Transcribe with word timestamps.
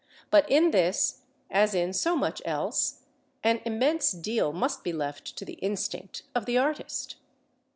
But 0.31 0.49
in 0.49 0.71
this, 0.71 1.21
as 1.51 1.75
in 1.75 1.93
so 1.93 2.15
much 2.15 2.41
else, 2.43 3.03
an 3.43 3.61
immense 3.65 4.13
deal 4.13 4.51
must 4.51 4.83
be 4.83 4.91
left 4.93 5.37
to 5.37 5.45
the 5.45 5.59
instinct 5.61 6.23
of 6.33 6.47
the 6.47 6.57
artist. 6.57 7.17